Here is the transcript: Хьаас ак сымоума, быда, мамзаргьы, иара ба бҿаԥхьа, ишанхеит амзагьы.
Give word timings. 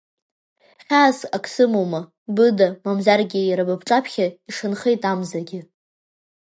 Хьаас 0.85 1.19
ак 1.35 1.45
сымоума, 1.53 2.01
быда, 2.35 2.67
мамзаргьы, 2.85 3.41
иара 3.45 3.63
ба 3.69 3.75
бҿаԥхьа, 3.81 4.25
ишанхеит 4.49 5.01
амзагьы. 5.11 5.59